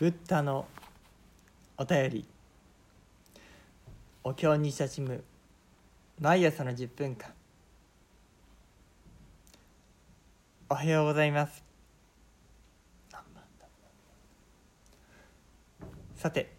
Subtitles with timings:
[0.00, 0.66] ブッダの
[1.76, 2.24] お便り。
[4.24, 5.22] お経に親しむ
[6.18, 7.28] 毎朝の10分間。
[10.70, 11.62] おはようございます。
[16.16, 16.50] さて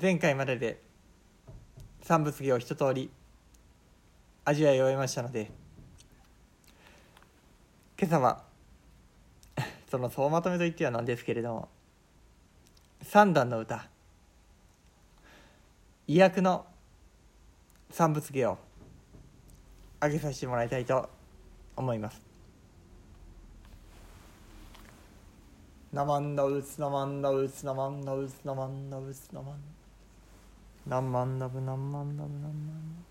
[0.00, 0.80] 前回までで
[2.02, 3.10] 三仏芸を一通り
[4.44, 5.50] 味わい終えましたので
[7.98, 8.53] 今朝は
[9.94, 11.68] その総まとめといってはなんですけれども
[13.00, 13.86] 三段の歌。
[16.08, 16.66] 医薬の
[17.90, 18.58] 三仏芸を
[20.00, 21.08] あげさせてもらいたいと
[21.76, 22.20] 思います。
[25.92, 29.60] ナマンダウツナマンダウツナマンダウツナマンダウツナマン
[30.88, 33.04] ナンマンダブナンマンダブナンマン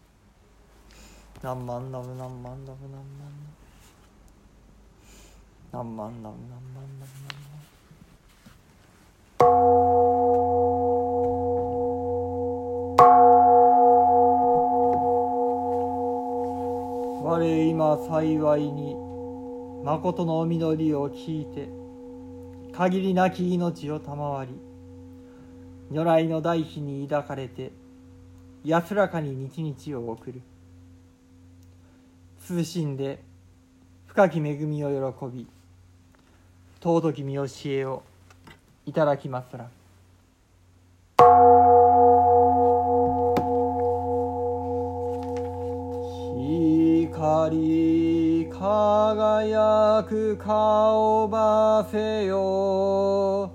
[1.43, 3.62] ナンマンダブナンマンダブナンマンダブ
[5.73, 7.63] 何万何万何万何万
[17.23, 18.95] 我今幸いに
[19.83, 21.69] 誠のお実りを聞いて
[22.71, 24.51] 限りなき命を賜り
[25.89, 27.71] 如来の大悲に抱かれて
[28.63, 30.41] 安らかに日々を送る
[32.47, 33.23] 謹んで
[34.05, 35.47] 深き恵みを喜び
[36.83, 38.03] 尊き見教えを
[38.85, 39.69] いただきますら。
[47.07, 53.53] 光輝く顔ばせよ。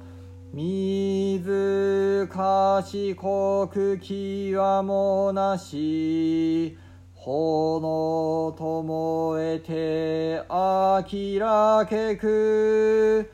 [0.54, 6.78] 水賢く際もなし。
[7.20, 13.30] 炎と燃えて明らけく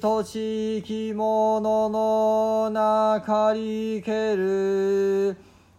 [0.00, 5.36] 等しきものの中りける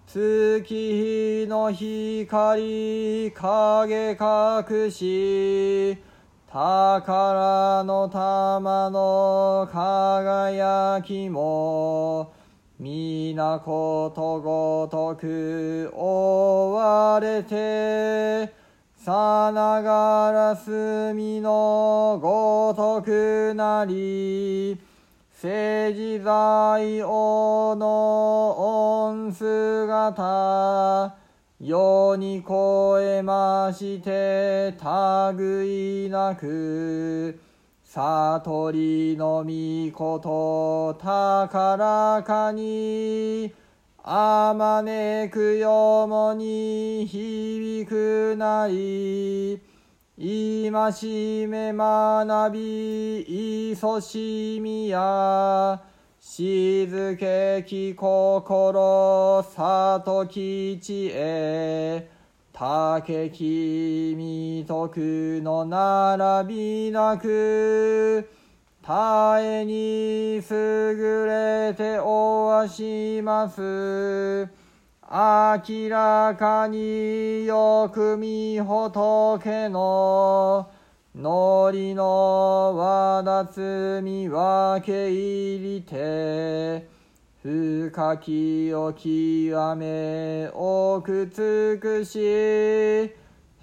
[0.08, 5.98] 月日の光影隠し
[6.50, 12.34] 宝の玉の輝きも
[12.84, 18.52] 皆ことごとく追われて
[18.98, 24.80] さながら隅のごとくなり
[25.32, 31.16] 政治在王の恩姿
[31.60, 34.74] 世に超えまして
[35.38, 37.40] 類なく
[37.94, 43.54] 悟りのみこと高かに
[44.02, 49.60] あまねくよもに響くない。
[50.18, 55.84] 今しめ学びいそしみや
[56.18, 60.80] 静けき心里き
[62.62, 66.54] 知恵竹君徳の並
[66.86, 68.30] びなく
[68.84, 68.94] 絶
[69.42, 74.48] えに優れておわします。
[75.12, 80.70] 明らかによく見仏の
[81.16, 86.91] のりのわだつみ分け入りて
[87.44, 93.16] 深きを極め奥尽くし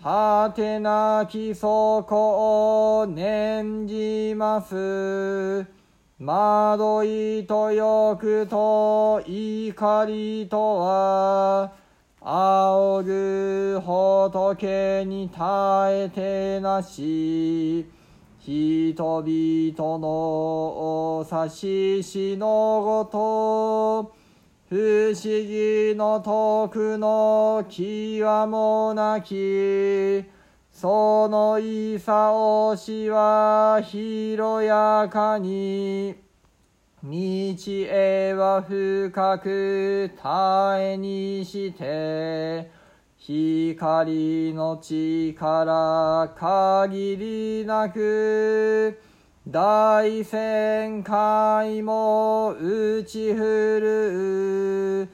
[0.03, 5.65] 果てなき底を念じます。
[6.21, 11.73] 惑いと欲と怒りとは
[12.21, 17.98] 仰ぐ仏に耐えてなし。
[18.51, 24.15] 人々のお指ししのごと
[24.71, 30.25] 不思議の徳の極もなき
[30.73, 36.15] そのいさおしは広やかに
[37.05, 40.23] 道へは深く絶
[40.81, 42.78] えにして
[43.31, 48.99] 光の力限りなく
[49.47, 55.09] 大旋回も打ち振る。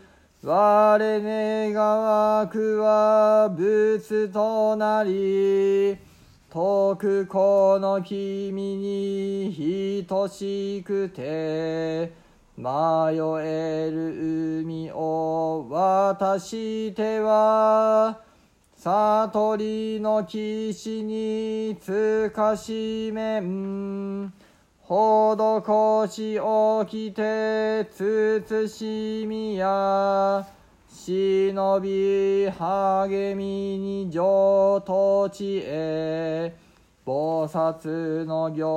[0.45, 5.99] 我願わくは仏となり
[6.51, 12.24] 徳子の君に等しくて
[12.57, 12.69] 迷
[13.43, 18.21] える海を渡しては
[18.77, 24.33] 悟りの騎士につかしめん。
[24.87, 26.39] 施し
[26.87, 30.47] 起きて慎みや
[30.89, 36.55] 忍び励みに上土地へ。
[37.05, 38.69] 菩薩の行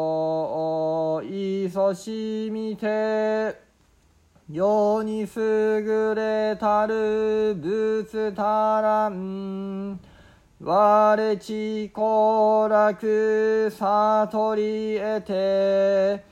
[1.18, 3.67] をいそしみて。
[4.50, 10.00] 世に優れたる仏たらん。
[10.62, 16.24] 我ち行楽悟り得て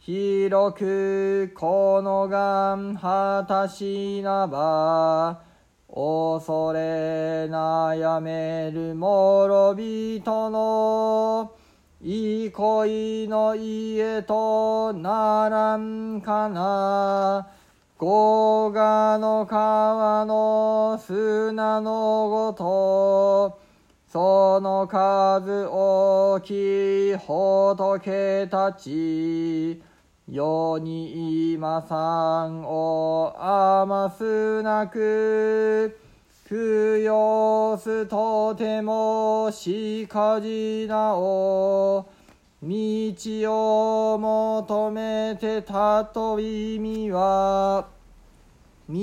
[0.00, 5.40] 広くこの願果たしなば
[5.86, 11.52] 恐れ悩める諸人の
[12.02, 17.59] 憩いの家とならんかな。
[18.00, 23.60] 豪華の川の砂のごと
[24.10, 29.82] その数大きい仏たち
[30.26, 36.00] 世に今さんを余すなく
[36.48, 42.08] 供養すとてもしかじなお
[42.62, 47.88] 道を求めてたと意味は
[48.86, 48.94] 道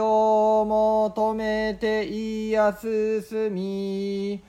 [0.00, 0.64] を
[1.12, 4.42] 求めていや進み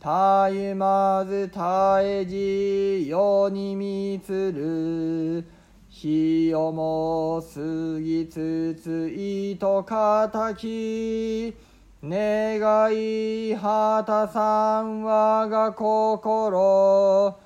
[0.00, 1.60] たゆまず絶
[2.02, 5.46] えじ世にみつる
[5.88, 7.60] 日をも過
[8.00, 11.54] ぎつついと敵
[12.02, 17.43] 願い果たさん我が心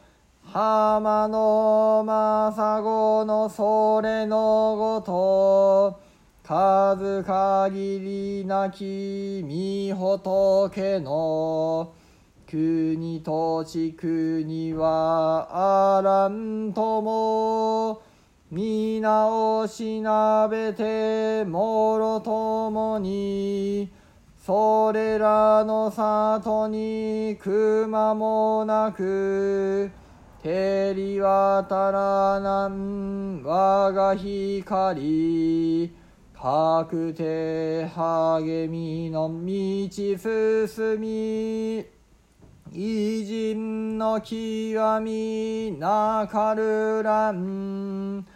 [0.50, 6.00] 浜の政子のそれのごと
[6.42, 8.00] 数限
[8.40, 11.92] りなき御仏の
[12.46, 18.00] 国と地国はあらんとも
[18.50, 23.90] 皆をしなべてもろともに
[24.46, 29.90] それらの里にくまもなく
[30.48, 35.92] 照り渡らなん我が光。
[36.32, 41.84] 確定励みの道進み。
[42.72, 48.26] 偉人の極みなかるらん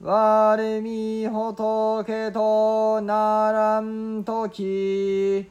[0.00, 5.48] 我み仏とならんとき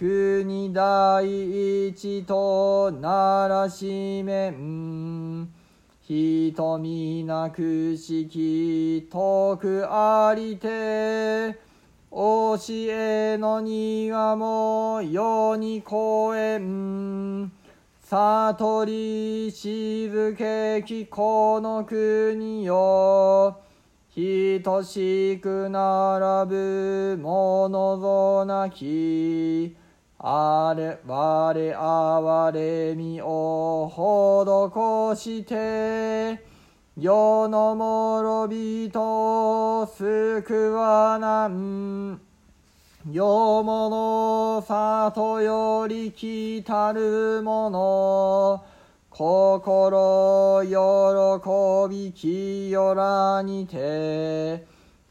[0.00, 5.52] 国第一とならしめん。
[6.00, 11.58] 瞳なくしき徳ありて。
[12.10, 12.56] 教
[12.88, 17.52] えの庭も世に超えん。
[18.00, 23.60] 悟り静けきこの国よ。
[24.64, 29.76] 等しく並ぶものぞなき。
[30.22, 33.88] あれ我哀れみを
[35.16, 36.44] 施して
[36.94, 42.20] 世の諸人を救わなん。
[43.10, 48.62] 世物里より来たるもの。
[49.08, 54.66] 心喜び清らにて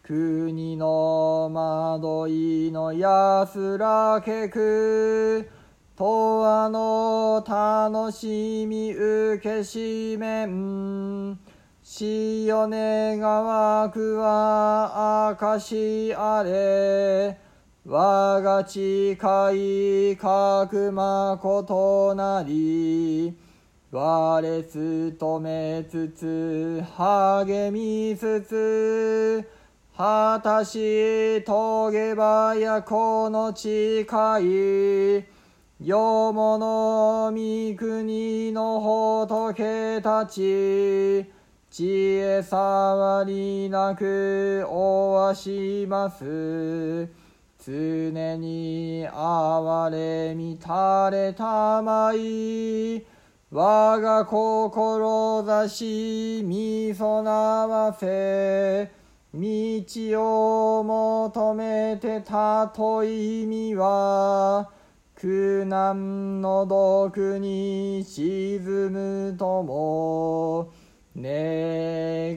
[0.10, 5.48] 国の惑いの安らけく
[5.96, 11.38] とあの楽しみ受けしめん。
[11.84, 17.38] しよねがわくは明かしあれ。
[17.86, 23.38] 我が誓いかくまことなり
[23.92, 29.59] 我務めつつ励みつつ
[30.00, 34.06] 果たし遂げばやこの誓い。
[35.82, 41.30] 世物御国の仏たち。
[41.70, 47.10] 知恵触りなくおわします。
[47.62, 53.06] 常に哀れみたれたまい。
[53.52, 57.32] 我が志みそな
[57.68, 58.99] わせ。
[59.32, 64.72] 道を求めてたと意味は
[65.14, 70.72] 苦難の毒に沈むとも
[71.16, 72.34] 願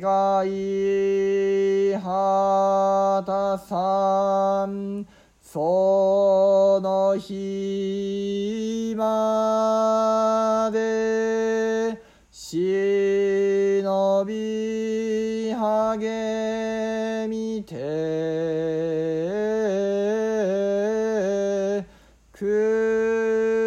[0.46, 5.06] い果たさん。
[5.52, 13.84] その日まで忍
[14.25, 16.31] び励
[17.62, 17.76] みて
[22.33, 23.62] く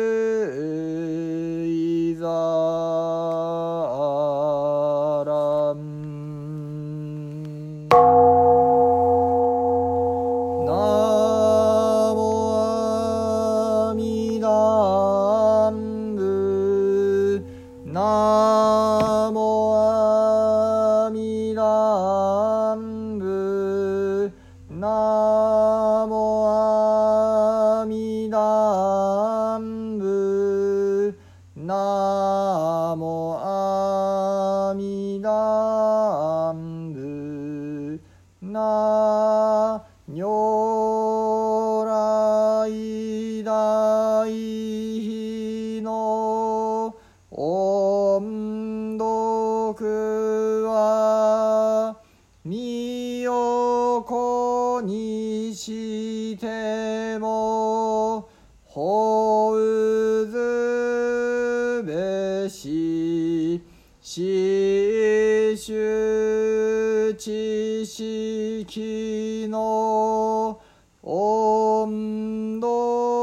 [43.66, 46.96] 来大悲の
[47.32, 51.98] 音読は
[52.44, 58.30] 身を粉にしても
[58.66, 63.64] ほうずべし
[64.00, 70.62] 死守知識の
[71.02, 73.15] 音読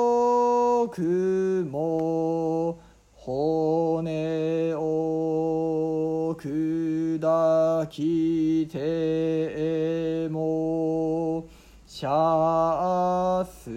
[1.00, 2.78] も
[3.14, 11.48] 骨を砕きても
[11.86, 13.70] しゃす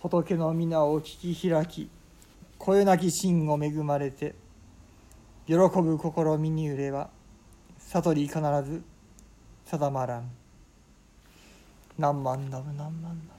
[0.00, 1.90] 仏の皆を聞き開き
[2.56, 4.34] 声なき心を恵まれて
[5.46, 7.10] 喜ぶ心身に揺れは
[7.90, 8.82] 悟り必ず
[9.64, 10.30] 定まらん。
[11.98, 13.37] 何万ダム何万ダム。